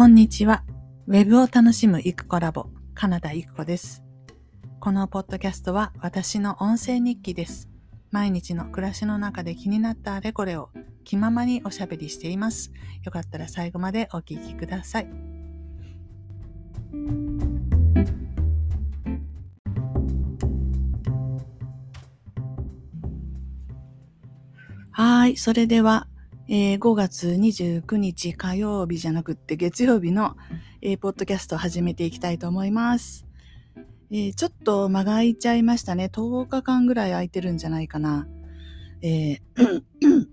[0.00, 0.64] こんにちは。
[1.08, 4.02] ウェブを楽しむイクコラボ、カナダイクコです。
[4.80, 7.68] このポッドキャストは私の音声日記です。
[8.10, 10.70] 毎日の暮らしの中で気になったあれこれを
[11.04, 12.72] 気ままにおしゃべりしています。
[13.04, 15.10] よかったら最後までお聞きください。
[24.92, 25.36] はい。
[25.36, 26.06] それでは、
[26.52, 30.36] えー、5月29日火曜日じゃなくって月曜日の、
[30.82, 33.24] えー、ポッドキャストを始めていきたいと思います。
[34.10, 36.10] えー、ちょっと間が空いちゃいましたね。
[36.12, 38.26] 10日間ぐらい空いてるんじゃないかな。
[39.00, 39.40] えー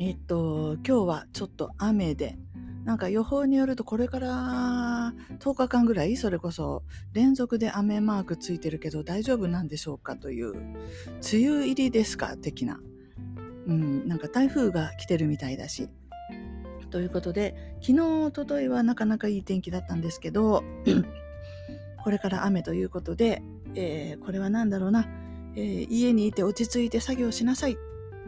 [0.00, 2.38] えっと、今日はちょっと雨で、
[2.86, 12.80] なんか予報によるとこれから10日間ぐらいそれこそ連続で雨マークついてるけど大丈夫なんでしょうかという梅雨入りですか的な
[13.68, 15.88] うん、なんか台風が来てるみたいだし。
[16.90, 20.64] ということで、昨日、おとといはなかなかいい天気だったんですけど、
[22.02, 23.42] これから雨ということで、
[23.74, 25.06] えー、これは何だろうな、
[25.54, 27.76] えー、家にいて落ち着いて作業しなさいっ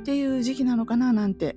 [0.05, 1.57] ていう時期なのかななんて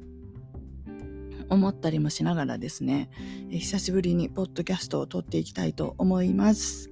[1.50, 3.10] 思ったりもしながらですね、
[3.50, 6.90] えー、久しぶりにポッドキャストを撮っていきたいと思います。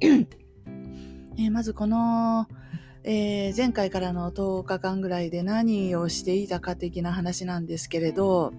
[1.38, 2.48] えまずこの
[3.08, 8.52] えー、前回からの10日間ぐらいで何をしていたか的な話なんですけれど、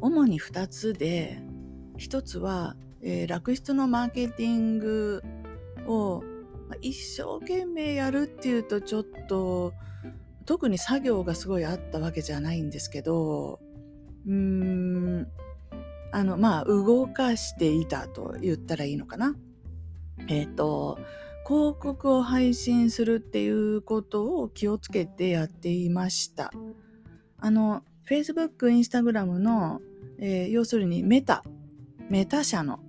[0.00, 1.42] 主に2つで、
[1.98, 5.22] 1つは、えー、楽室のマーケティング
[5.86, 6.24] を、
[6.80, 9.74] 一生懸命やるっていうとちょっと、
[10.46, 13.60] 特に作業がすごいあったわけじゃないんですけど、
[14.26, 15.28] うーん、
[16.10, 19.36] あの、まあ、動かしていたと言ったらいいのかな。
[20.26, 20.98] えっ、ー、と、
[21.46, 26.52] 広告を配信するっていうことを気をつけてやっていました。
[27.38, 29.80] あの、Facebook、Instagram の、
[30.18, 31.44] えー、要するにメタ、
[32.08, 32.80] メタ社の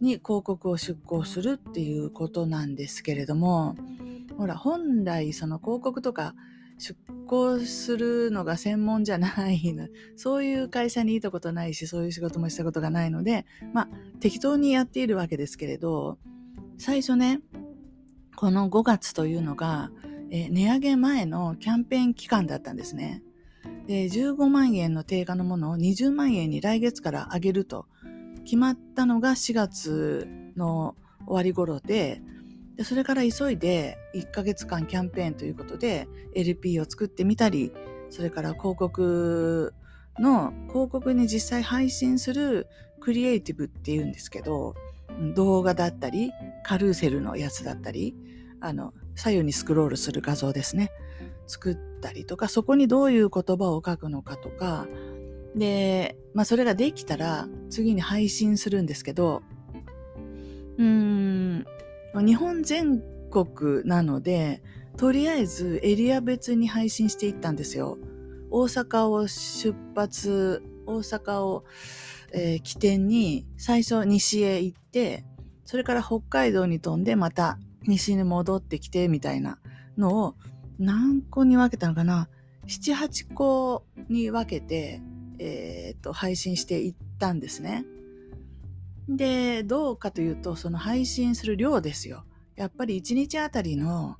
[0.00, 3.76] に広告を出稿するっていうことなんですけれども、
[4.36, 6.34] ほら、本来その広告とか
[6.78, 9.88] 出稿するのが専門じゃないの。
[10.16, 13.88] そういう会社にいたことないし、そういう仕事もしたことがないので、まあ、
[14.20, 16.18] 適当にやっているわけですけれど、
[16.78, 17.40] 最初ね、
[18.42, 19.92] この5月というのが、
[20.32, 23.22] え値上げ前のキャンペーン期間だったんですね。
[23.86, 27.86] で15万円の定価のものを20万円に来月から上げると
[28.42, 30.26] 決まったのが4月
[30.56, 32.20] の終わり頃で
[32.74, 37.72] でそれから急いで1ヶ月間キャンペーンということで LP を作ってみたり
[38.10, 39.72] それから広告
[40.18, 42.66] の広告に実際配信する
[42.98, 44.74] クリエイティブっていうんですけど
[45.34, 46.32] 動画だったり、
[46.62, 48.14] カルーセルのやつだったり、
[48.62, 50.90] あの、左右にスクロールする画像ですね。
[51.46, 54.86] 作ったりとか、そこにどういう言葉を書くのかとか、
[55.54, 59.42] で、まあそれができたら次に配信するんですけど、
[60.78, 61.66] うーん、
[62.14, 64.62] 日本全国なので、
[64.96, 67.98] とりあえずエリア別に配信していったんですよ。
[68.50, 71.64] 大阪を出発、大阪を
[72.32, 75.24] えー、起点に最初西へ行って、
[75.64, 79.58] それから北海道に飛んでまた西に戻ってきてみたいな
[79.96, 80.34] のを
[80.78, 82.28] 何個に分けたのかな
[82.66, 85.00] ?7、8個に分けて、
[85.38, 87.84] えー、と、配信していったんですね。
[89.08, 92.24] で、どうかというと、その配信する量ですよ。
[92.56, 94.16] やっぱり1日あたりの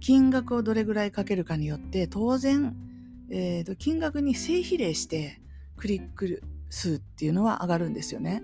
[0.00, 2.76] 金額をどれぐらいかけるかによって、当然、
[3.30, 5.40] えー、と金額に正比例して
[5.76, 8.42] クリック数っていうのは上がるんですよね。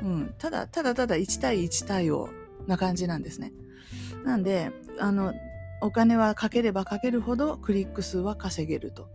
[0.00, 0.34] うん。
[0.38, 2.28] ただ、ただただ1対1対応
[2.66, 3.52] な感じなんですね。
[4.24, 5.34] なんで、あの、
[5.80, 9.08] お金はかければかけるほどクリック数は稼げると。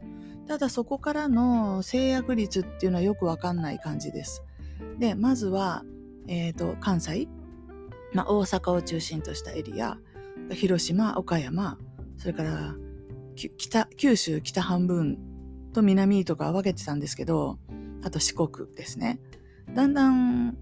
[0.48, 4.44] ただそこからの制約率っていうのはよくわかんない感じです。
[5.00, 5.84] で、まずは、
[6.28, 7.28] えっ、ー、と、関西、
[8.14, 9.98] まあ、大阪を中心としたエリア、
[10.52, 11.78] 広島、岡山、
[12.18, 12.76] それから
[13.36, 15.18] 北、九州北半分
[15.74, 17.60] と南とか分けてたんですけど、
[18.04, 19.20] あと四国ですね。
[19.74, 20.58] だんだん、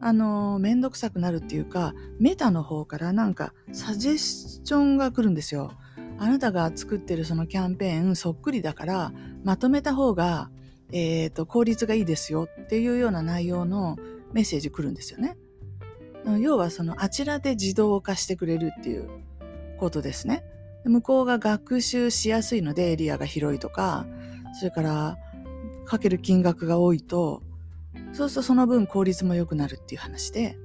[0.00, 5.72] あの、めんどくさくなるっていうか、メタの方からなんかサジェスチョンが来るんですよ。
[6.18, 9.12] あなたが作ってるそのキャンペーンそっくりだから、
[9.44, 10.50] まとめた方が、
[10.92, 13.96] え、ー、と、効率がいいですよっていうような内容の
[14.32, 15.36] メッセージ来るんですよね。
[16.40, 19.08] 要はそのあちらで自動化してくれるっていう
[19.78, 20.44] ことですね。
[20.84, 24.06] 向こうが学習しやすいのでエリアが広いとか、
[24.58, 25.16] それから
[25.84, 27.42] かける金額が多いと、
[28.12, 30.56] そうするとその分効率も良くなるっていう話で、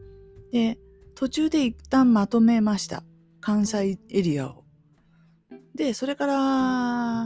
[0.51, 0.77] で、
[1.15, 3.03] 途中で一旦まとめました。
[3.41, 4.63] 関西エリアを。
[5.75, 7.23] で、それから、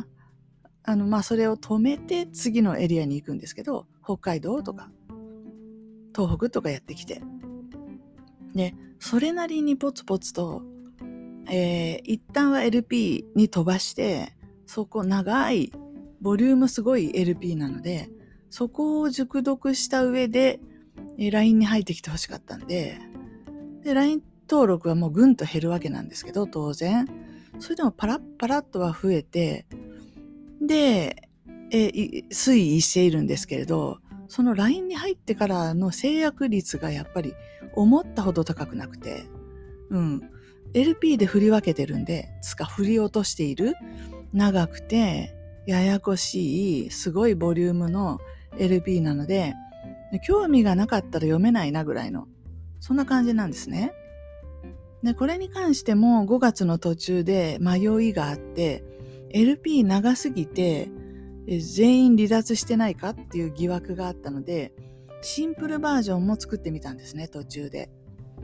[0.89, 4.89] あの、まあ、それを止めて次のエリアに行くんですけど、北海道とか、
[6.15, 7.21] 東北とかやってきて。
[8.55, 10.63] で、それなりにポツポツと、
[11.49, 14.33] えー、一旦は LP に飛ばして、
[14.65, 15.71] そこ長い、
[16.21, 18.09] ボリュームすごい LP なので、
[18.49, 20.59] そこを熟読した上で、
[21.17, 22.99] えー、LINE に入ってきてほしかったんで、
[23.83, 27.07] で、LINE 登録はもうぐんと減るわけなんですけど、当然。
[27.59, 29.65] それでもパラッパラッとは増えて、
[30.61, 31.29] で、
[31.71, 31.87] え、
[32.31, 37.33] 推移しているんですけれど、その LINE に入ってからの制約率がやっぱり
[37.73, 39.25] 思ったほど高くなくて、
[39.89, 40.21] うん。
[40.73, 43.75] LP で振り分けてるんで、つか振り落としている
[44.33, 45.33] 長くて、
[45.65, 48.19] ややこしい、すごいボリュームの
[48.59, 49.53] LP なので、
[50.25, 52.27] 興味がなかったら読めないなぐらいの、
[52.79, 53.93] そんな感じなんですね。
[55.03, 58.83] で、これに関しても5月の途中で迷いがあって、
[59.29, 60.89] LP 長すぎて、
[61.47, 63.11] 全員離脱してないか？
[63.11, 64.73] っていう疑惑があったので、
[65.21, 67.89] シンプルバージョンも作ってみたんですね、途中で。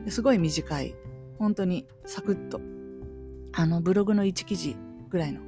[0.07, 0.95] すごい短い。
[1.37, 2.61] 本当にサクッと。
[3.53, 4.75] あの、ブログの1記事
[5.09, 5.41] ぐらいの。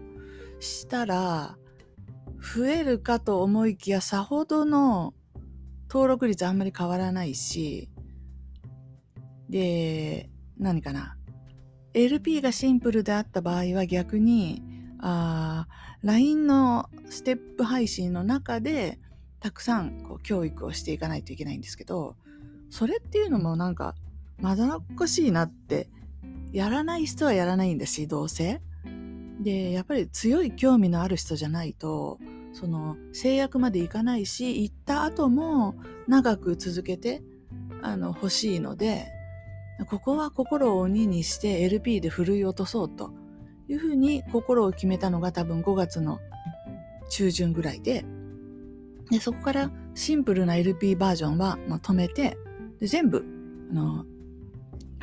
[0.59, 1.57] したら、
[2.45, 5.15] 増えるかと思いきや、さほどの
[5.89, 7.89] 登録率あんまり変わらないし、
[9.49, 11.17] で、何かな。
[11.93, 14.61] LP がシンプルであった場合は逆に、
[14.99, 15.67] あ
[16.03, 18.99] LINE のステップ配信の中で
[19.39, 22.15] たくさんこう教育をしていかないといけないんですけど、
[22.69, 23.95] それっていうのもなんか
[24.39, 25.89] まだらっこしいなって、
[26.51, 28.61] やらない人はやらないんだし、どうせ。
[29.41, 32.19] で、やっぱり強い興味のある人じゃないと、
[32.55, 35.75] その制約までいかないし、行った後も
[36.07, 37.21] 長く続けて、
[37.81, 39.11] あの、欲しいので、
[39.89, 43.11] ここは心を鬼にして LP で振るい落とそうと
[43.67, 46.19] いうふうに心を決めたのが多分5月の
[47.09, 48.05] 中旬ぐらいで、
[49.11, 52.37] でそこからシンプルな LP バージョンは、まあ、止めて、
[52.79, 53.25] で全部、
[53.71, 54.05] あの、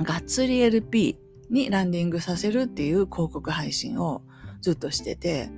[0.03, 1.19] がっつり LP
[1.51, 4.23] にランディングさせるっていう広告配信を
[4.63, 5.51] ずっとしてて、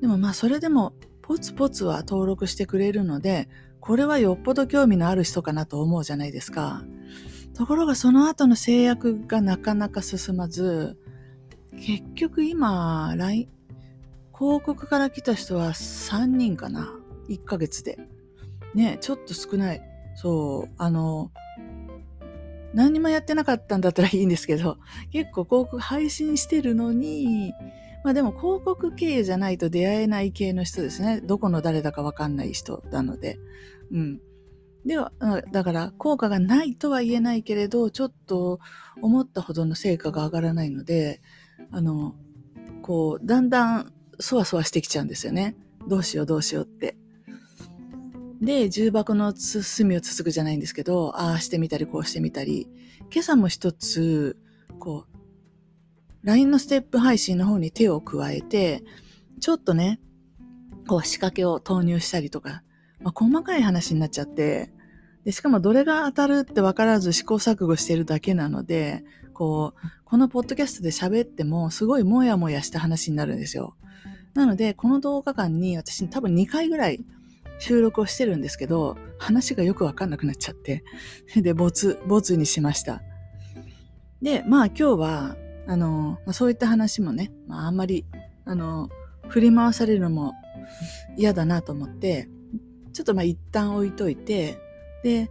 [0.00, 0.92] でもまあそれでも
[1.30, 3.48] ポツポツは登録してくれるので、
[3.78, 6.82] これはよっぽど興味のある人かなと思うじゃないですか。
[7.54, 10.98] ところがその後の制約がなかなか進まず、
[11.78, 13.48] 結局今、LINE、
[14.36, 16.92] 広告から来た人は3人かな
[17.28, 17.96] ?1 ヶ月で。
[18.74, 19.82] ね、ちょっと少ない。
[20.16, 21.30] そう、あの、
[22.74, 24.78] 何にもやってなかったんだったらいいんですけど、
[25.12, 27.54] 結構広告配信してるのに、
[28.04, 31.20] まあでも広告経由じゃないと出会えない系の人ですね。
[31.20, 33.38] どこの誰だかわかんない人なので。
[33.92, 34.20] うん。
[34.86, 35.12] では、
[35.52, 38.60] だから効果がないとは言えないけれど、ちょっと
[39.02, 41.20] 思ったほどの成果が上がらないので、
[41.70, 42.14] あの、
[42.82, 45.54] こう、だんだんそわそわしてきちゃうんですよね。
[45.86, 46.96] どうしようどうしようって。
[48.40, 52.68] で、重箱の隅をつつくじゃないんですけど、ああしてみたりこうしてみたり、
[53.12, 54.38] 今朝も一つ、
[54.78, 55.09] こう、
[56.22, 58.82] LINE のステップ配信の方に手を加えて、
[59.40, 60.00] ちょっとね、
[60.86, 62.62] こう仕掛けを投入したりとか、
[63.00, 64.72] まあ、細かい話になっちゃって、
[65.24, 73.76] で、しかもどれが当たるって分からず試行錯誤してるだけなので、こう、このポッドキャストで喋ってもすごいモヤモヤした話になるんですよ。
[74.34, 77.04] なので、この動画間に私多分2回ぐらい
[77.58, 80.82] 収録をしてるんですけど、話がよくわかんなくなっちゃって、
[81.36, 83.02] で、ボツ、ボツにしました。
[84.22, 85.36] で、まあ今日は、
[85.70, 88.04] あの、まあ、そういった話もね、まああんまり、
[88.44, 88.88] あの、
[89.28, 90.32] 振り回されるのも
[91.16, 92.28] 嫌だなと思って、
[92.92, 94.58] ちょっとまあ一旦置いといて、
[95.04, 95.30] で、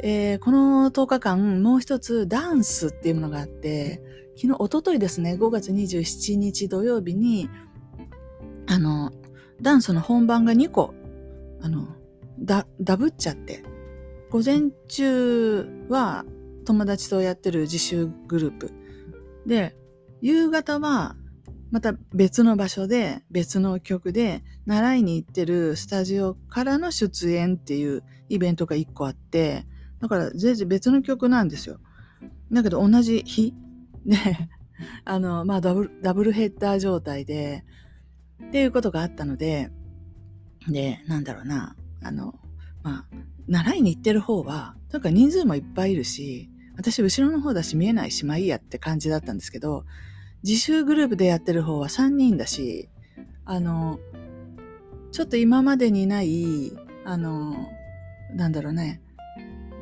[0.00, 4.02] えー、この10日間、もう一つダンスっていうものがあって、
[4.36, 7.48] 昨日、おとといですね、5月27日土曜日に、
[8.66, 9.12] あの、
[9.62, 10.92] ダンスの本番が2個、
[11.62, 11.88] あの、
[12.38, 13.62] だ、ダブっちゃって、
[14.28, 16.26] 午前中は
[16.66, 18.79] 友達とやってる自習グループ。
[19.46, 19.76] で、
[20.20, 21.16] 夕方は
[21.70, 29.66] また別の場所で別の曲で習いに行ってるスタジオからの出演っていうイベントが1個あって、
[30.00, 31.78] だから全然別の曲なんですよ。
[32.52, 33.54] だけど同じ日
[34.04, 34.16] で、
[35.04, 37.64] あの、まあダブル、ダブルヘッダー状態で、
[38.48, 39.70] っていうことがあったので、
[40.68, 42.34] で、なんだろうな、あの、
[42.82, 43.16] まあ、
[43.46, 46.50] 習いに行ってる方は、なんか人数もいっぱいいるし、
[46.80, 49.84] 私後ろの方だし見えないし、まあいいやって感じだったんですけど、
[50.42, 52.88] 自習グループでやってる方は3人だし、
[53.44, 53.98] あの、
[55.12, 56.72] ちょっと今までにない、
[57.04, 57.68] あの、
[58.34, 59.02] なんだろうね、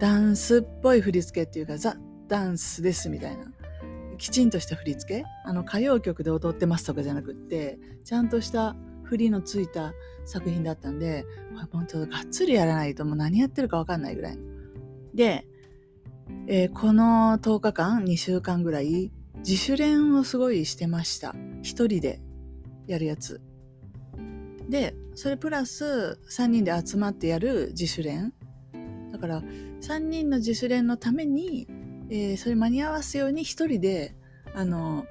[0.01, 3.45] ダンスっぽい振り付けっていうか、ザ・ダンスですみたいな。
[4.19, 8.75] きちんとした振り付けあの、歌謡曲で踊ってますとかじゃなくって、ちゃんとした
[9.05, 9.93] 振りのついた
[10.25, 11.25] 作品だったんで、
[11.71, 14.39] 本当がっつりやらないともう何やってるかわかんないぐらい。
[15.15, 15.47] で、
[16.47, 21.35] えー、この10日間、2週間ぐらい、自主練をすごいしてました。
[21.63, 22.21] 一人で
[22.87, 23.41] やるやつ。
[24.69, 28.33] で、それプラス3人で集まってやる自主練。
[29.13, 29.43] だから
[29.81, 31.67] 3人の自主練のために、
[32.11, 34.15] えー、それ間に合わすように一人で、
[34.55, 35.07] あの、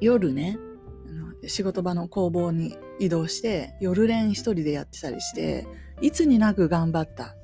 [0.00, 0.58] 夜ね、
[1.46, 5.66] 仕事場の工房に移動して夜練一人でやってたりして
[6.00, 7.34] いつになく頑張った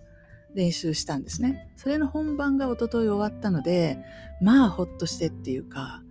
[0.54, 1.72] 練習したんですね。
[1.76, 3.98] それの本番が一昨日終わったので
[4.40, 6.02] まあほっとしてっていうか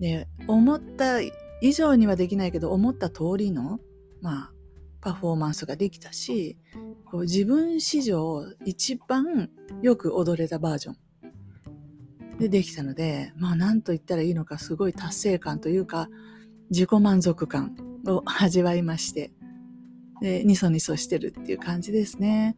[0.00, 1.20] で思った
[1.60, 3.80] 以上にはできないけど思った通りの
[4.20, 4.52] まあ
[5.00, 6.56] パフォーマンスができたし
[7.04, 9.50] こう自分史上一番
[9.82, 10.96] よく踊れたバージョン。
[12.38, 16.08] でできたのでまあ何と言ったらいいのかすごい達成感というか
[16.70, 17.76] 自己満足感
[18.06, 19.32] を 味わいまして、
[20.20, 22.56] で、ニソニソしてるっていう感じですね。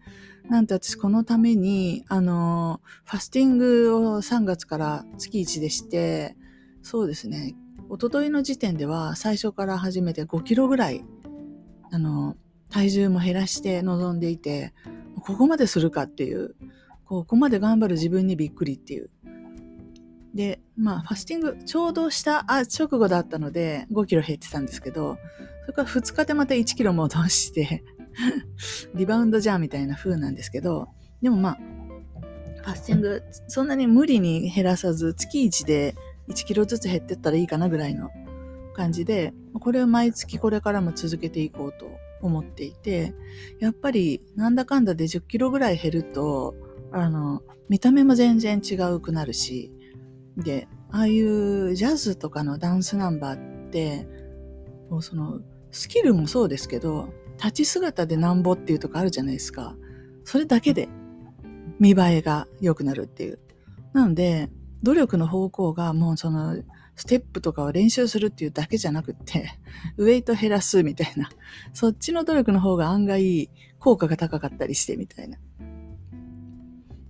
[0.49, 6.37] なんと私このために、あの、ファスティングを3月から月1でして、
[6.83, 7.55] そうですね、
[7.91, 11.05] 一昨日の時点では最初から始めて5キロぐらい、
[11.91, 12.37] あの、
[12.71, 14.73] 体重も減らして臨んでいて、
[15.23, 16.55] ここまでするかっていう、
[17.05, 19.11] ここまで頑張る自分にびっくりっていう
[20.35, 25.19] で、まあ、ファスティング、ちょうどした直後だったので、5キロ減ってたんですけど、
[25.69, 27.85] それから2日でまた1キロ戻して
[28.95, 30.89] リバウンドじゃんみたいな風なんですけど、
[31.21, 31.59] でもまあ、
[32.65, 35.95] ファスティング、そんなに無理に減らさず、月1で
[36.29, 38.09] 1キロずつ減ってったらいいかなぐらいの
[38.73, 41.91] 感じで、これを毎月これからも続けていこうと
[42.23, 43.15] 思っていて、
[43.61, 46.55] やっぱりなんだかんだで10キロぐらい減ると、
[46.93, 49.71] あの、見た目も全然違うくなるし、
[50.39, 54.09] で、ああいうジャズとかのダンスナンバーって、
[54.89, 59.77] もうその、スキルもそうですけど、立ち姿でなんぼっていうとこあるじゃないですか。
[60.25, 60.89] それだけで
[61.79, 63.39] 見栄えが良くなるっていう。
[63.93, 64.51] なので、
[64.83, 66.63] 努力の方向がもうその、
[66.97, 69.53] ステップとかを練習するっていうだけじゃなくって、
[69.97, 71.31] ウェイト減らすみたいな、
[71.73, 75.39] そっちの努力の方が案外効果が高かったりしてみたいな。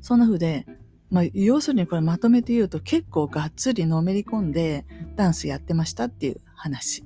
[0.02, 0.66] そんな風で、
[1.10, 4.84] まあ、要するにこれまとめて言うと結構がっつりのめり込んで
[5.16, 7.02] ダンスやってましたっていう話。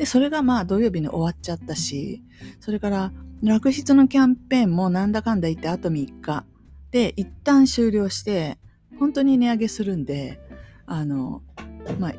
[0.00, 2.22] で、それがまあ土曜日に終わっちゃったし、
[2.58, 6.46] それから楽室のキャンペーンもなんだかんだ言ってあと3日。
[6.90, 8.56] で一旦終了して、
[8.98, 10.40] 本当に値上げするんで、
[10.86, 11.42] あの、
[11.98, 12.10] まあ、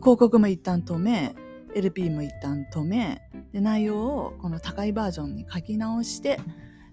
[0.00, 1.36] 広告も一旦止め、
[1.72, 6.40] LP も一旦止め、で内容をこの高いバージョンに書き直して、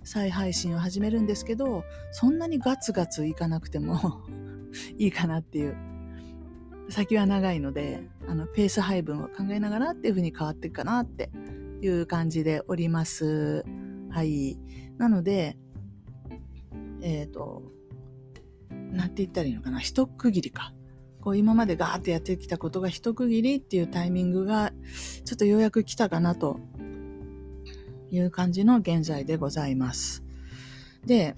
[0.03, 4.21] 再配信を始めるんですけどそんなにガツガツいかなくても
[4.97, 5.96] いいかなっていう。
[6.89, 11.29] 先は長いのであのペース配分を考えながらっていうふうに変わっていくかなって
[11.81, 13.65] いう感じでおります。
[14.09, 14.57] はい。
[14.97, 15.57] なので、
[17.01, 17.63] えっ、ー、と、
[18.91, 20.73] なんて言ったらいいのかな、一区切りか。
[21.21, 24.71] こう今までガーってやってきたことが一区切りっていうタイミングが
[25.25, 26.59] ちょっとようやく来たかなと
[28.11, 30.23] いう感じの現在でございます。
[31.05, 31.35] で、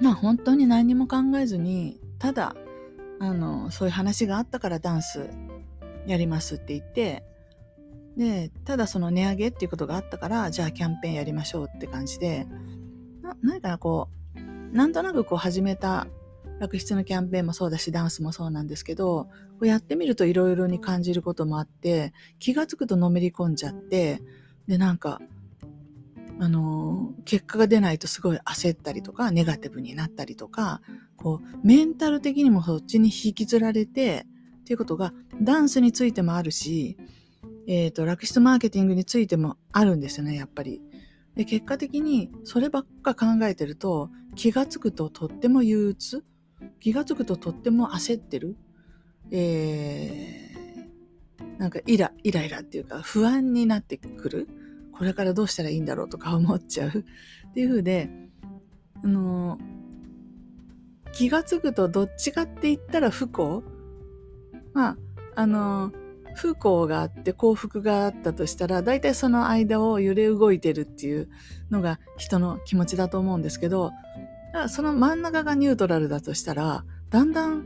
[0.00, 2.56] まあ本当に何も考えずに、ただ、
[3.24, 5.28] あの、そういう話があったからダンス
[6.06, 7.24] やりますって言って、
[8.16, 12.46] で、ただその値上げっていうことがあったから、じゃあキャンペーンやりましょうって感じで、
[13.22, 16.06] な何かなこう、なんとなくこう始めた
[16.60, 24.22] 楽室のキャンペーンもそうだし、ダンスもそうなんですけど、こうやってみるといろいろに感じることもあって、気がつくとのめり込んじゃって、
[24.66, 25.20] で、なんか、
[26.40, 30.80] あの結果が出ないとすごい焦ったりとか、ネガティブになったりとか、
[31.16, 34.26] こう、メンタル的にもそっちに引きずられて、
[34.60, 36.96] っていうことが、ダンスについてもあるし、
[37.66, 40.82] えっ、ー、と、楽室マーケティングについてもあるんですよね、やっぱり。
[41.34, 46.24] で、結果的にそればっか考えてると、気がつくととっても憂鬱
[46.80, 48.56] 気がつくととっても焦ってる。
[49.30, 54.48] えー、なんかイラ、イライラっていうか不安になってくる。
[54.96, 56.88] これからどうしたらいいんだろうとか思っちゃう。
[57.50, 58.10] っていう風で、
[59.02, 63.62] あのー、気がつくとどっちかって言ったら不幸
[64.72, 64.96] まあ、
[65.36, 65.94] あのー、
[66.34, 71.28] 不幸があって幸福があったとしたら、大体その間を揺れ動いてるっていう
[71.70, 73.92] のが人の気持ちだと思うんですけど、
[74.68, 77.64] その真ん中がニュートラルだとしたら、だんだん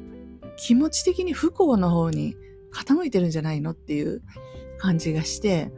[0.56, 2.36] 気持ち的に不幸の方に
[2.72, 4.22] 傾いてるんじゃないのっていう
[4.78, 5.72] 感じがして、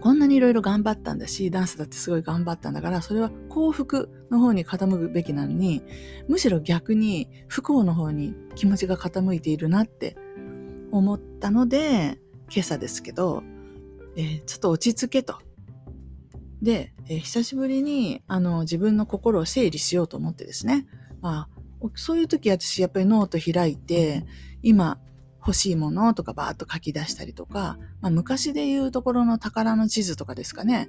[0.00, 5.82] こんなにいろいろ頑張ったんだし、ダンスだってすごい頑張ったんだから、それは幸福の方に傾くべきなのに、
[6.28, 10.16] むしろ逆に不幸の方に気持ちが傾いているなって
[10.92, 12.20] 思ったので、
[12.50, 13.42] 今朝ですけど、
[14.16, 15.38] えー、ちょっと落ち着けと。
[16.60, 20.86] で、えー、久しぶりにあの自分の心を整理しようと思ってですね。
[21.22, 24.26] まあ、そういう時私やっぱりノート開いて、
[24.62, 24.98] 今
[25.40, 30.88] 欲しいものとかバーッと書き出したりとか、まあ、昔で言うところの宝の地図とかですかね。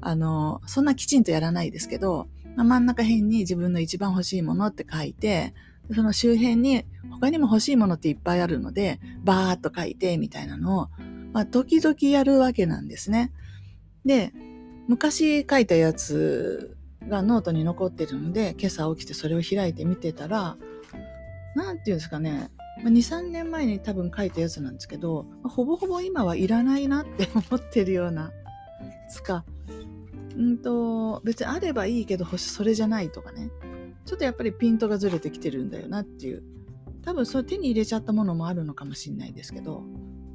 [0.00, 5.54] あの、そんなきちんとやらないですけど、まあ、真ん中辺に自分の一番欲しいものって書いて、
[5.94, 10.88] その周辺に他にも欲しいものっていっぱいあるので、バーッと書いてみたいなのを、
[11.32, 13.32] まあ、時々やるわけなんですね。
[14.04, 14.32] で、
[14.88, 16.76] 昔書いたやつ
[17.08, 20.56] がノートに残ってるので、今朝起きてそれを開いて見てたら、
[21.54, 22.50] なんていうんですかね、
[22.90, 28.32] 2、3年前に多分書いたやつなんですけど、ほぼほぼ今はいらないなって思ってるような、
[29.10, 29.44] つか、
[30.36, 33.50] うんと、別にあればいいけど、それじゃないとかね。
[34.04, 36.42] ちょっとやっぱりピントがずれてきてるんだよなっていう。
[37.02, 39.82] 多分それ手に入れちゃったものもあるのかもしれないですけど。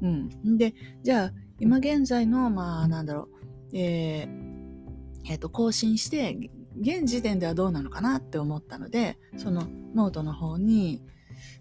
[0.02, 0.56] うん。
[0.56, 3.28] で、じゃあ、今現在の、まあ、なんだろ
[3.72, 11.02] う、えー、えっ、ー、と、更新して、現時点ではどうなのかなって思ったので、そのノートの方に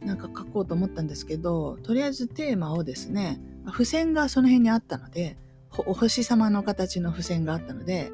[0.01, 3.39] なんか書こうと思ったんですけど、とりあえずテーマをですね、
[3.71, 5.37] 付箋がその辺にあったので、
[5.85, 8.11] お星様の形の付箋があったので、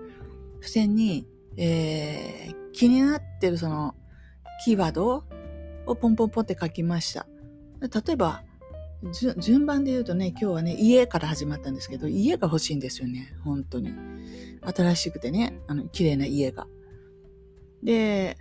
[0.60, 1.28] 付箋に、
[1.58, 3.96] えー、気になってるその
[4.64, 5.24] キーワード
[5.86, 7.28] をポンポンポンって書きました。
[7.82, 8.44] 例えば、
[9.38, 13.94] 順番で言うとね、今日はね、家から始まったんですけど、家が欲しいんですよね、本当に。
[14.62, 16.68] 新しくてね、あの、綺麗な家が。
[17.84, 18.38] で、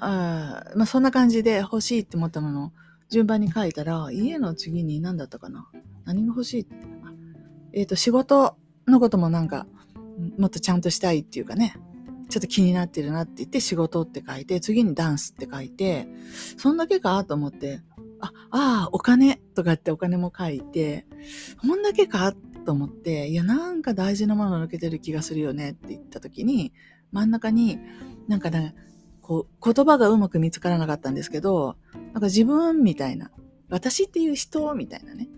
[0.00, 2.64] あまあそんな感じで欲しいって思ったもの。
[2.66, 2.72] を
[3.10, 5.68] 順番に書いたら、家の次に何だったかな。
[6.04, 6.66] 何が欲しい？
[7.72, 9.66] えっ、ー、と、仕事のこともなんか、
[10.38, 11.74] もっとちゃんとしたいっていうかね、
[12.28, 16.06] ちょっと気になってるなって言って仕事って書いて、次にダンスって書いて、
[16.56, 17.82] そんだけかと思って、
[18.20, 21.06] あ、ああ、お金とかってお金も書いて、
[21.60, 22.32] こんだけか
[22.64, 26.72] と思って、いや、なんか大事なもの抜けてる気がするよねって言った時に、
[27.10, 27.80] 真ん中に、
[28.28, 28.76] なんかね、
[29.30, 33.30] こう、言葉がうまく見つからなかったんですけど、なんか自分みたいな、
[33.68, 35.28] 私っていう人みたいなね。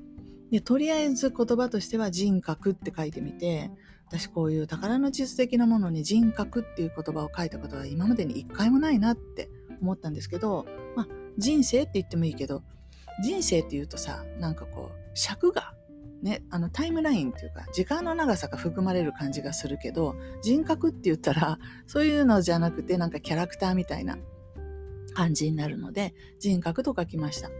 [0.50, 3.70] で、とりあえず言葉としては人格って書いてみて、
[4.07, 9.50] 私こういう宝の地図的なものに人格っていう言葉を書いたことは今までに一回もないなって
[9.83, 10.64] 思ったんですけど、
[10.96, 12.62] まあ、人生って言ってもいいけど、
[13.22, 15.74] 人生って言うとさ、なんかこう、尺が、
[16.22, 24.16] ね、あのタイムラインっていうか、時間の長さが含まれる感じがするけど、人格って言ったら、 そういうのじゃなくて、なんかキャラクターみたいな
[25.14, 27.50] 感じになるので、人格と書きました。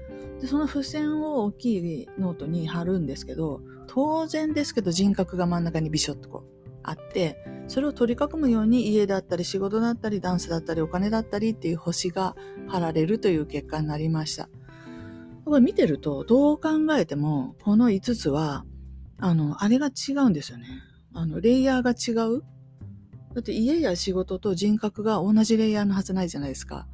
[0.41, 12.37] で、その付箋を大きいノートに貼るんですけど、当然ですけど人格が真ん中にビショッとこうあって、それを取り囲むように家だったり仕事だったりダンスだったりお金だったりっていう星が
[12.69, 14.49] 貼られるという結果になりました。
[15.45, 18.65] これ見てるとどう考えてもこの5つは
[19.19, 20.67] あの、あれが違うんですよね。
[21.15, 22.43] あの、レイヤーが違う
[23.35, 26.89] だって家や仕事と人格が同じレイヤーのはずないじゃないですか。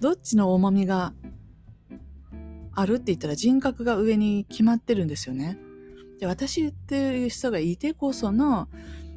[0.00, 1.12] どっちの重みが
[2.74, 5.58] あるって言ったら人格が上に決まってるんですよね。
[6.18, 8.68] で、私っていう人がいてこその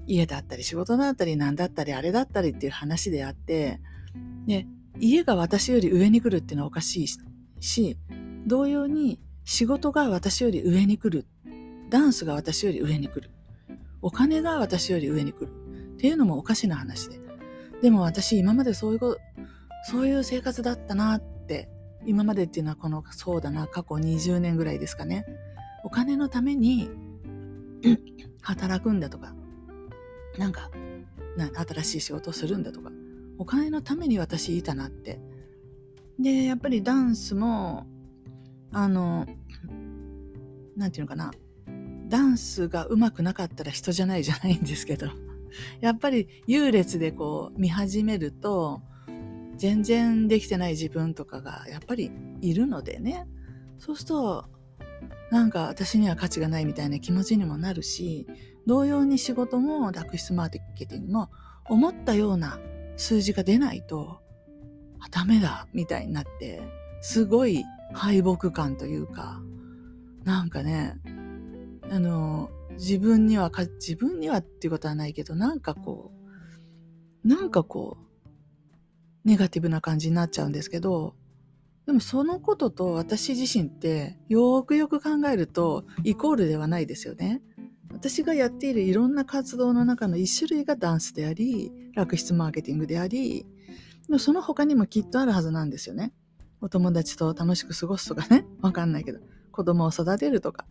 [0.05, 3.79] 家だったり仕事だったり何だったりあれだったりっていう話であって、
[4.45, 4.67] で、
[4.99, 7.07] 家が私より上に来るっていうのはおかしい
[7.61, 7.97] し、
[8.47, 11.27] 同様に仕事が私より上に来る。
[11.89, 13.29] ダンスが私より上に来る。
[14.01, 15.51] お金が私より上に来る。
[15.95, 17.19] っていうのもおかしな話で。
[17.81, 19.19] でも私今までそういうこと、
[19.91, 21.69] そういう生活だったなって、
[22.05, 25.25] 今までっていうのはこの、そうだな、過去20年ぐらいですかね。
[25.83, 26.89] お金のために
[28.41, 29.35] 働くんだとか、
[30.37, 30.71] なんか、
[31.35, 32.91] な新しい仕事をするんだとか、
[33.37, 35.19] お金のために私いたなって。
[36.17, 37.87] で、やっぱりダンスも、
[38.71, 39.25] あの、
[40.75, 41.31] なんていうのかな、
[42.07, 45.07] ダンスが上手くなかったら人じゃないじゃないんですけど、
[45.81, 48.81] やっぱり優劣でこう見始めると、
[49.55, 53.27] 全然できてない自分とかがやっぱりいるのでね。
[53.79, 54.45] そうすると、
[55.31, 58.27] なんか私には価値がないみたいな気持ちにもなるし、
[58.65, 61.29] 同様に仕事も楽室マーケティングも
[61.65, 62.59] 思ったような
[62.95, 64.19] 数字が出ないと、
[65.11, 66.61] ダメだみたいになって、
[67.01, 69.41] すごい敗北感というか、
[70.23, 70.99] なんかね、
[71.89, 76.11] あの、自分にはか、自分にはっていうことはないけど、なんかこ
[77.23, 78.07] う、なんかこう、
[79.27, 81.15] ネガティブな感じになっちゃうんですけど、
[81.85, 87.41] でもそのことと私自身ってよくよく考えるとイコールではないですよね。
[87.93, 93.45] 私がやっているいろんな活動の中の一種類がダンスであり、楽室マーケティングであり、
[94.19, 96.13] その他にもきっとあるはずなんですよね。
[96.61, 99.19] お友達と楽しく過ごすとかね、 わかんないけど、
[99.51, 100.65] 子供を育てるとか。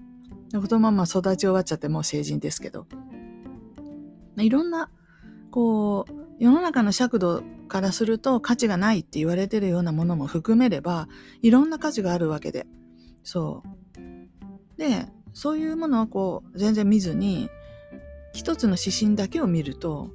[0.52, 2.86] このまま育ち終わっちゃってもう成人ですけど。
[4.38, 4.90] いろんな、
[5.50, 11.08] こう、世の中の尺度からすると価値がないって言われてるようなものも含めれば、
[11.42, 12.66] いろんな価値があるわけで。
[13.22, 14.78] そう。
[14.78, 17.48] で、そういうものをこう、全然見ずに、
[18.32, 20.10] 一つの指針だけを見ると、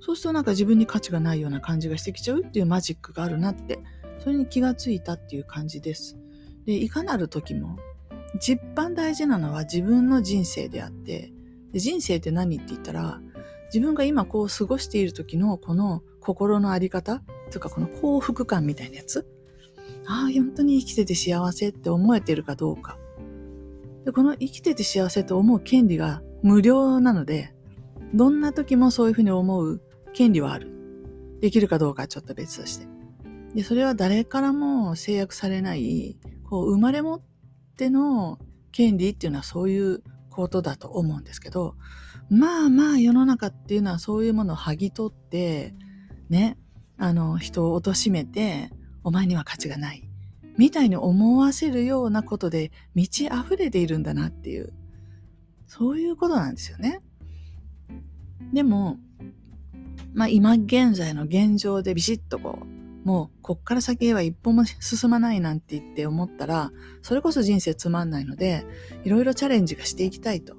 [0.00, 3.78] そうするとなんか自分に価値がないような感じがしてきちゃうっていうマジックがあるなって、
[4.18, 6.16] それに気がついたっていう感じです。
[6.64, 7.76] で、いかなる時も、
[8.34, 11.32] 一番大事なのは自分の人生であって、
[11.72, 13.20] 人生って何って言ったら、
[13.72, 19.26] 自分が今こう過ごしている時のこの心のあり方とかこの幸福感みたいなやつ。
[20.06, 22.98] ああ、本当に生きてて幸せって思えてるかどうか。
[24.04, 27.54] でこの生きてて幸せと思う権利が無料なので、
[28.12, 30.70] どんな時もそういうふうに思う権利はある。
[31.40, 32.93] できるかどうかはちょっと別として。
[33.54, 37.22] で、それは誰からも制約されない、こう、生まれ持っ
[37.76, 38.38] ての
[38.72, 41.76] 権利っていうのはそういうことだと思うんですけど、
[42.28, 45.74] まあまあ世の中っていうのはそういうものを剥ぎ取って、
[46.28, 46.58] ね、
[46.98, 48.70] あの、人を貶めて、
[49.04, 50.08] お前には価値がない。
[50.56, 54.72] みたいに思わせるようなことで満ち溢れているんだなっていう、
[55.66, 57.02] そういうことなんですよね。
[58.52, 58.98] でも、
[60.12, 68.66] まあ今現在の現状でビシッとこう、もうこっから先へは一歩も進まないなんて言って思ったら、それこそ人生つまんないので、
[69.04, 70.56] いろいろチャレンジがしていきたいと。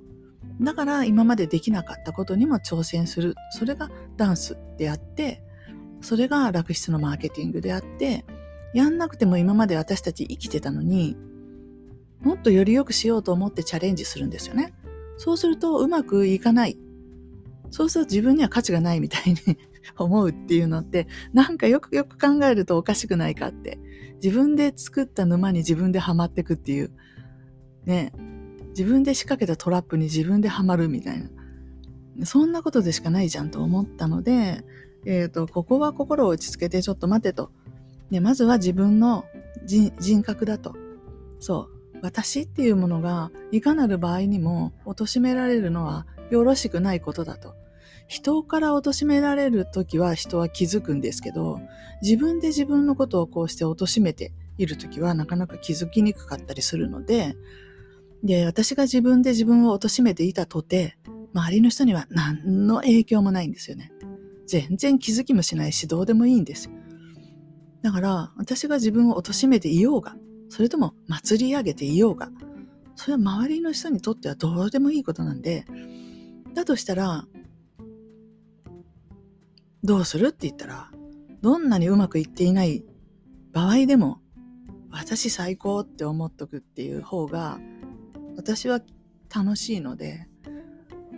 [0.62, 3.36] だから今までできなかったことにも挑戦する。
[3.52, 5.44] それがダンスであって、
[6.02, 8.26] それが楽室のマーケティングであって、
[8.74, 11.18] やんなくても今まで私たち生きてたのに、
[12.22, 14.74] もっとより良くしようと思ってチャレンジするんですよね。
[15.18, 16.78] そうするとうまくいかない。
[17.72, 19.58] そうすると自分には価値がないみたいに
[19.98, 23.80] 思うっていうのって、なんかよくよく考えるとおかしくないかって。
[24.24, 26.92] 自分で作った沼に自分でハマってくっていう。
[27.86, 28.14] ね。
[28.70, 31.20] 自分で仕掛けたトラップに自分でハマるみたい
[32.18, 32.26] な。
[32.26, 34.64] そんなことでしかないじゃんと思ったので、
[35.06, 37.52] え、ー、と、ここは心を落ち着けてちょっと待てと。
[38.10, 39.26] で、まずは自分の
[39.66, 40.76] 人格だと。
[41.40, 41.76] そう。
[42.02, 47.56] 私っていうものがいかなる場合にも貶められるのはよろしくないことだと。
[48.08, 51.60] 人から貶められる時は人は気づくんですけど、
[52.02, 57.36] 自分で自分のことをこうして貶めている時はなかなか気づきにくかったりするので、
[58.24, 60.98] で、私が自分で自分を貶めていたとて、
[61.34, 63.92] 周りの人には何の影響もないんですよね。
[64.48, 66.70] 全然気づきもしないし、どうでもいいんです。
[67.82, 70.16] だから、私が自分を貶めていようが、
[70.50, 72.32] それとも祭り上げていようが、
[72.96, 75.66] それは周りの人にとってはどうでもいいことなんで、
[76.54, 77.28] だとしたら、
[79.86, 80.30] どうする？
[80.30, 80.90] って言ったら、
[81.44, 82.84] どんなにうまくいっていない
[83.54, 84.20] 場合でも、
[84.90, 87.60] 私最高って思っとくっていう方が、
[88.36, 88.82] 私は
[89.34, 90.28] 楽しいので、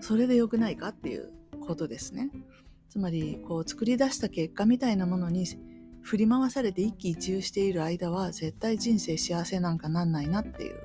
[0.02, 2.30] それで良くないかっていうことですね。
[2.90, 5.46] つまり、こう作り出した結果みたいなものに
[6.02, 10.76] 振り回されて一喜一憂している間は、絶対人生幸せなんかなんないなっていう、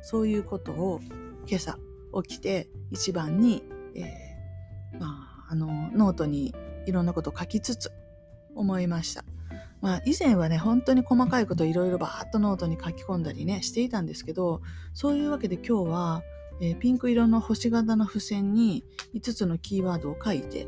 [0.00, 1.00] そういうことを
[1.48, 1.76] 今朝
[2.22, 3.64] 起きて一番に、
[3.96, 5.06] えー、ま
[5.48, 6.54] あ、あの、ノートに
[6.86, 7.92] いろんなことを書きつつ
[8.54, 9.24] 思いました。
[9.80, 14.62] まあ、以前はね、本当に細かいことをいろいろバーッとノートに書き込んだりね、していたんですけど、
[14.94, 16.22] そういうわけで今日は、
[16.60, 20.66] えー、ピンク色の星型の付箋に5つのキーワードを書いて、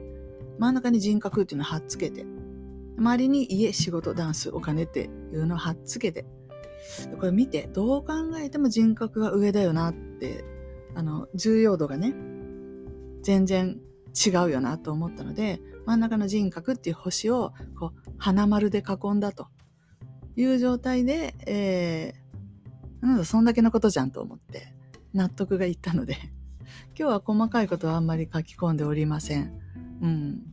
[0.58, 2.26] 真ん中に人格っていうのを貼っつけて、
[2.98, 6.26] 周りに家、仕事、ダンス、お金っていうのを貼っつけて、
[7.18, 10.44] これ見て、どう考えても人格が上だよなって、
[10.94, 12.14] あの、重要度がね、
[13.22, 13.80] 全然
[14.14, 19.48] 違うよなと思ったので、真ん中の人格っていう星をこう花丸で囲んだと
[20.36, 24.74] いう状態で、えー、なんだそんだけのことじゃんと思って
[25.14, 26.18] 納得がいったので
[26.94, 29.58] 今日は細かいことはあんまり書き込んでおりません。
[30.02, 30.50] うん。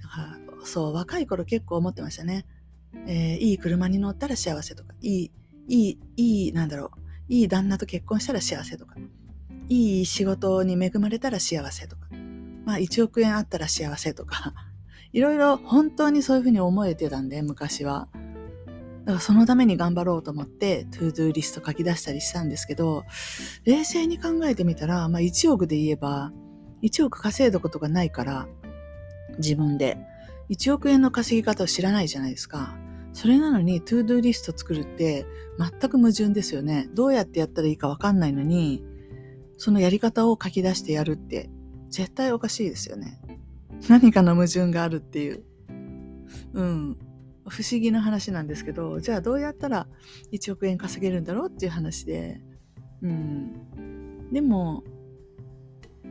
[0.00, 2.46] だからそう、若い頃結構思ってましたね。
[3.08, 5.32] えー、いい車に乗ったら幸せとか、いい、
[5.66, 8.94] いい、いい、なんだろう、いい旦那と結婚したら幸せとか、
[9.68, 12.06] いい仕事に恵まれたら幸せとか、
[12.64, 14.54] まあ1億円あったら幸せとか、
[15.12, 18.08] いろいろ本当にそういうふうに思えてたんで、昔は。
[19.04, 23.04] だからそのために頑張ろうと思って、 to do list 書き出したりしたんですけど、
[23.64, 26.32] 冷静に考えてみたら、まあ1億で言えば、
[26.82, 28.48] 1億稼いだことがないから、
[29.38, 29.98] 自分で。
[30.50, 32.76] 1億円の稼ぎ方を知らないじゃないですか。
[33.12, 35.26] それなのに、 to do list 作るって
[35.58, 36.88] 全く矛盾ですよね。
[36.94, 38.82] どうやってやったらいいかわかんないのに、
[39.58, 41.50] そのやり方を書き出してやるって
[41.92, 43.20] 絶対おかしいですよね。
[43.88, 45.44] 何かの矛盾があるっていう。
[46.54, 46.98] うん。
[47.46, 49.86] 不思議な話なんですけど、じゃあどうやったら
[50.32, 52.40] 1億円稼げるんだろうっていう話で、
[53.02, 54.32] うん。
[54.32, 54.84] でも、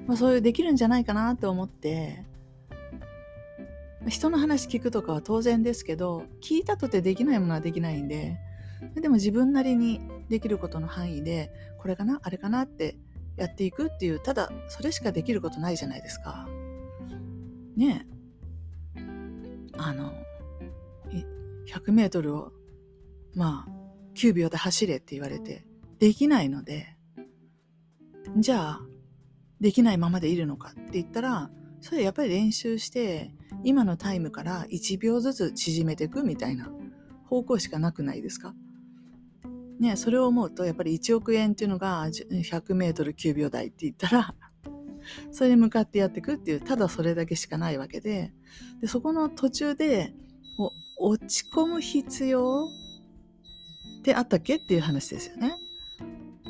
[0.06, 2.26] まあ、そういうできるんじゃないかなと思って、
[4.08, 8.38] 人の話聞くとかは当然ですけど、聞いたとてできないものはできないんで、
[8.96, 12.98] でも自分なりにできることの範囲で、これかなあれかなって
[13.38, 16.48] やっていくっていう、ただそれしかできることないじゃないですか。
[17.76, 18.06] ね
[18.98, 19.02] え。
[19.78, 20.13] あの、
[21.67, 22.52] 100メートルを、
[23.34, 23.72] まあ、
[24.15, 25.65] 9秒で走れって言われて、
[26.00, 26.98] できないので、
[28.38, 28.82] じゃあ、
[29.60, 33.32] できないままでいるのかって言ったら、それやっぱり練習して、
[33.63, 36.70] 今のタイムから1秒ずつ縮めていくみたいな
[37.26, 38.54] 方向しかなくないですか？
[39.82, 44.36] ね、それを思うと、やっぱり1億円っていうのが100メートル9秒台って言ったら、
[45.34, 48.32] それに向かってやっていくっていう、ただそれだけしかないわけで、
[48.80, 50.13] でそこの途中で、
[51.04, 52.67] 落ち込む必要
[54.02, 55.56] ってあったっけっていう話ですよね。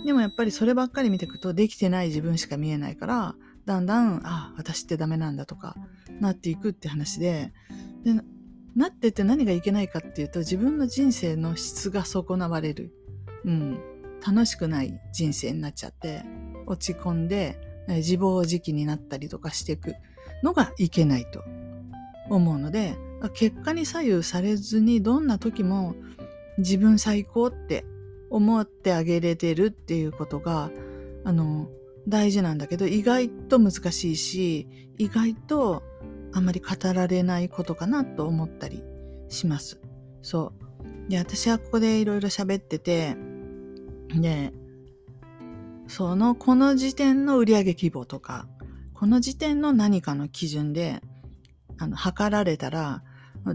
[0.06, 5.76] でもやっぱりそればっかり見ていくとできてない自分しか見えないからだんだんあ私ってダメなんだとか
[6.20, 7.54] なっていくって話で。
[8.04, 8.14] で
[8.74, 12.94] なってって何がいけないかっていうと自分の人生の質が損なわれる、
[13.46, 13.80] うん、
[14.26, 16.24] 楽しくない人生になっちゃって
[16.66, 19.96] 落ち込んで自暴自棄になったりとかしていく
[20.44, 21.44] のがいけないと
[22.30, 22.96] 思うので
[23.34, 25.96] 結果に左右されずにどんな時も
[26.58, 27.86] 自分最高って
[28.30, 30.72] 思ってあげれてるっていうことが
[31.24, 31.68] あの
[32.08, 35.84] 大事なんだけど意外と難しいし意外と
[36.34, 38.84] あんまり語られないことかなと思ったり
[39.30, 39.80] します。
[40.22, 40.54] そ
[41.08, 41.10] う。
[41.10, 43.16] で、私はここでいろいろ喋ってて、
[44.16, 44.52] で、
[45.88, 48.48] その、この時点の売上規模とか、
[48.94, 51.02] この時点の何かの基準で、
[51.78, 53.04] あの、測られたら、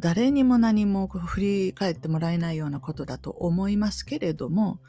[0.00, 4.80] 誰にも何も振り返ってもらえないようなことだと思いますけれども、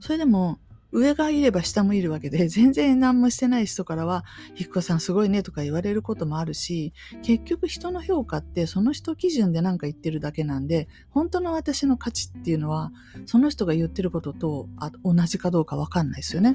[0.00, 0.58] それでも
[0.92, 4.24] 上がいれば下もいるわけで、 全然何もしてない人からは、
[4.54, 12.92] ひっこさんすごいねとか言われることもあるし、結局人の評価ってその人基準で何か言ってるだけなんで、本当の私の価値っていうのは、
[13.26, 14.68] その人が言ってることと
[15.02, 16.54] 同じかどうかわかんないですよね。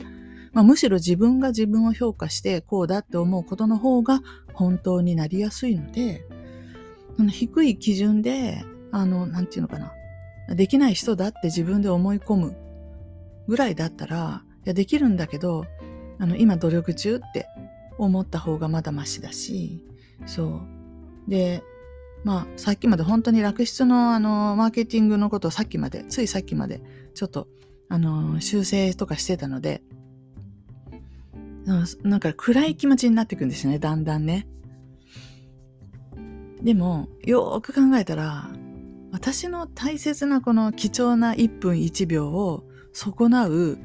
[0.54, 4.22] まあ、むしろ自分が自分を評価してこうだって思うことの方が
[4.54, 6.26] 本当になりやすいので、
[7.30, 9.94] 低い基準で、あの、なんていうのかな。
[10.56, 12.56] できない人だって自分で思い込む
[13.48, 15.66] ぐらいだったら、いや、できるんだけど、
[16.20, 17.48] あの、今努力中って
[17.98, 19.84] 思った方がまだマシだし、
[20.26, 20.62] そ
[21.28, 21.30] う。
[21.30, 21.64] で、
[22.24, 26.82] まあ、さっきまで本当に楽室のあの、マーケティングのことをさっきまで、ついさっきまで、
[27.14, 27.48] ちょっと、
[27.90, 29.82] あの、修正とかしてたので、
[32.04, 34.48] なんか暗い気持ちになっていくんですよね、だんだんね。
[36.62, 38.50] でも、よーく考えたら、
[39.12, 42.67] 私の大切なこの貴重な1分1秒を
[42.98, 43.78] 損なう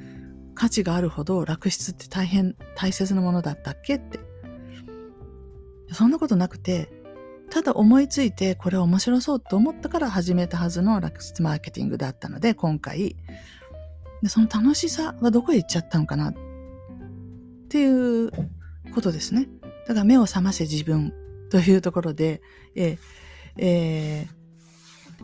[0.54, 4.18] 価値があるほど楽室って大変大切なものだったっけって。
[5.92, 6.88] そんなことなくて、
[7.50, 13.14] ただ思いついてこれ面白そうと思ったから始めたはずの楽室マーケティングだったので、今回、
[14.22, 16.34] でその楽しさはどこへ行っちゃったのかなっ
[17.68, 18.30] ていう
[18.94, 19.46] ことですね。
[19.86, 21.12] だから目を覚ませ自分
[21.50, 22.40] というところで、
[22.74, 22.98] えー
[23.58, 24.41] えー、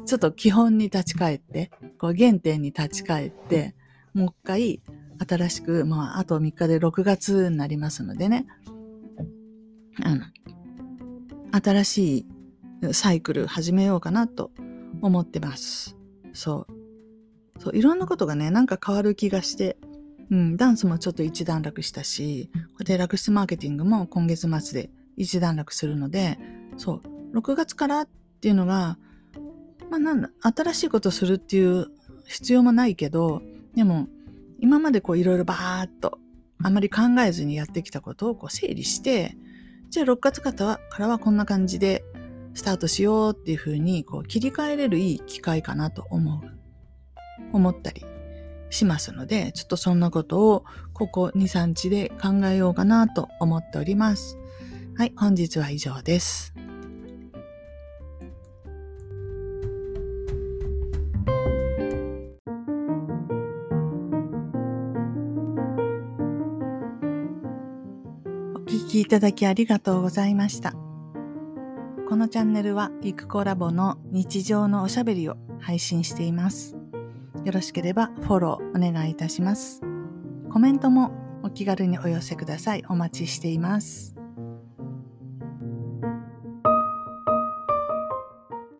[0.06, 3.74] ちょっと基本に立ち返って、こう原点に立ち返って、
[4.14, 4.82] もう一回
[5.26, 8.46] 新しく、まあ、あと3日で6月になりますのでね、
[10.02, 10.24] あの、
[11.52, 14.50] 新しいサイクル始めようかなと
[15.02, 15.96] 思ってます。
[16.32, 16.66] そ
[17.56, 17.60] う。
[17.60, 19.76] そう、いろんなことがね、なんか変わる気がして、
[20.30, 26.38] うん、ダンスもちょっと一段落したし、こうやって楽室マーケティングも今月末で一段落するので、
[26.76, 27.00] そ
[27.32, 28.08] う、6月からっ
[28.40, 28.98] ていうのが、
[29.90, 31.86] まあなんだ、新しいことするっていう
[32.26, 33.42] 必要もないけど、
[33.74, 34.08] でも、
[34.60, 36.18] 今までこういろいろバーっと、
[36.62, 39.36] あまり考えずにやってきたことをこう整理して、
[39.90, 40.52] じゃあ6月か
[40.98, 42.04] らはこんな感じで
[42.54, 46.42] スタートしようっていうふうにこう切り替えれるいい機会かなと思う、
[47.52, 48.04] 思ったり
[48.70, 54.36] しますので、ちょっとそんなことをここ2、3日で考えようかなと思っております。
[54.96, 56.52] はい、本日は以上です。
[69.08, 70.74] ただきありがとうございました。
[72.08, 76.76] このチャンネルはゆくコラボの日常のおしゃべりを配信しています。
[77.44, 79.82] よろしければフォローお願いいたします。
[80.50, 82.84] コメントもお気軽にお寄せください。
[82.88, 84.17] お待ちしています。